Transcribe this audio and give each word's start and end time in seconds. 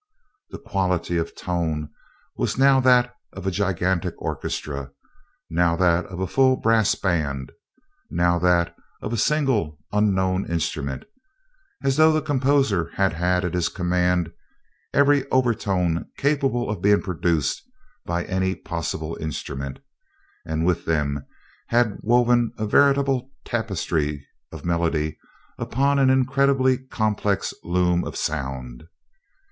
The 0.49 0.57
quality 0.57 1.17
of 1.17 1.35
tone 1.35 1.91
was 2.35 2.57
now 2.57 2.79
that 2.79 3.13
of 3.33 3.45
a 3.45 3.51
gigantic 3.51 4.15
orchestra, 4.17 4.93
now 5.47 5.75
that 5.75 6.07
of 6.07 6.19
a 6.19 6.25
full 6.25 6.55
brass 6.55 6.95
band, 6.95 7.51
now 8.09 8.39
that 8.39 8.75
of 9.03 9.13
a 9.13 9.17
single 9.17 9.77
unknown 9.93 10.47
instrument 10.49 11.05
as 11.83 11.97
though 11.97 12.11
the 12.11 12.19
composer 12.23 12.89
had 12.95 13.13
had 13.13 13.45
at 13.45 13.53
his 13.53 13.69
command 13.69 14.31
every 14.91 15.29
overtone 15.29 16.09
capable 16.17 16.67
of 16.67 16.81
being 16.81 17.03
produced 17.03 17.61
by 18.03 18.23
any 18.25 18.55
possible 18.55 19.15
instrument, 19.21 19.81
and 20.47 20.65
with 20.65 20.85
them 20.85 21.27
had 21.67 21.99
woven 22.01 22.53
a 22.57 22.65
veritable 22.65 23.29
tapestry 23.45 24.25
of 24.51 24.65
melody 24.65 25.19
upon 25.59 25.99
an 25.99 26.09
incredibly 26.09 26.79
complex 26.87 27.53
loom 27.63 28.03
of 28.03 28.15
sound. 28.15 28.87